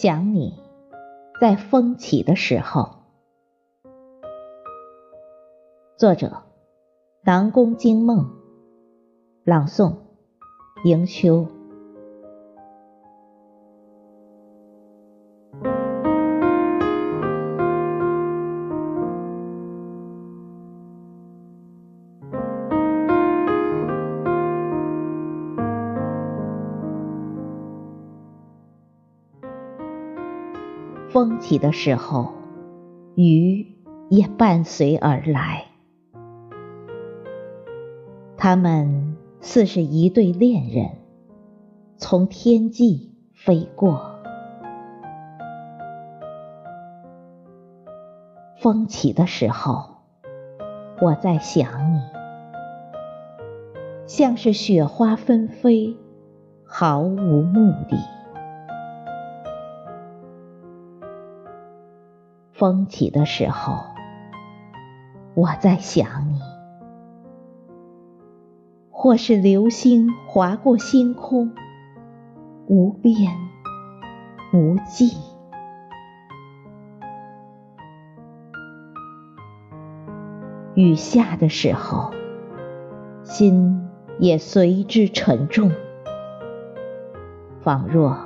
[0.00, 0.54] 想你，
[1.40, 2.98] 在风起的时候。
[5.96, 6.44] 作者：
[7.24, 8.30] 南宫惊梦，
[9.42, 9.96] 朗诵：
[10.84, 11.48] 迎秋。
[31.08, 32.34] 风起的时候，
[33.14, 33.66] 雨
[34.10, 35.64] 也伴随而来。
[38.36, 40.90] 他们似是一对恋人，
[41.96, 44.18] 从天际飞过。
[48.58, 49.96] 风起的时候，
[51.00, 52.00] 我在想你，
[54.06, 55.96] 像是雪花纷飞，
[56.64, 57.96] 毫无目的。
[62.58, 63.84] 风起的时候，
[65.34, 66.40] 我在想你；
[68.90, 71.52] 或是流星划过星空，
[72.66, 73.30] 无边
[74.52, 75.16] 无际。
[80.74, 82.10] 雨下的时候，
[83.22, 85.70] 心也随之沉重，
[87.62, 88.18] 仿若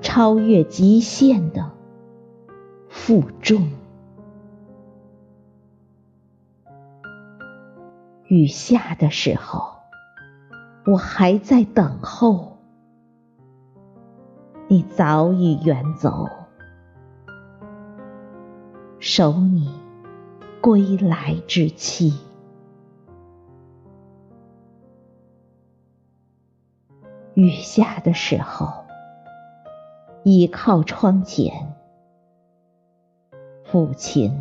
[0.00, 1.79] 超越极限的。
[3.10, 3.68] 负重。
[8.28, 9.72] 雨下的时候，
[10.86, 12.58] 我还在等候，
[14.68, 16.28] 你早已远走，
[19.00, 19.74] 守你
[20.60, 22.16] 归来之期。
[27.34, 28.84] 雨下的时候，
[30.22, 31.74] 倚靠窗前。
[33.70, 34.36] 父亲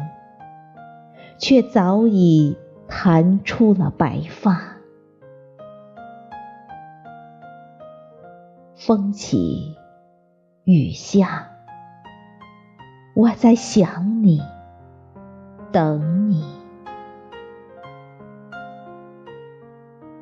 [1.37, 2.57] 却早已
[2.87, 4.59] 弹出了白发。
[8.75, 9.75] 风起
[10.63, 11.47] 雨下，
[13.13, 14.41] 我在想你，
[15.71, 16.43] 等你。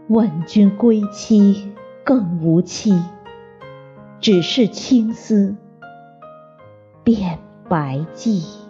[0.09, 1.71] 问君归期
[2.03, 3.01] 更无期，
[4.19, 5.55] 只是青丝
[7.03, 7.39] 变
[7.69, 8.66] 白髻。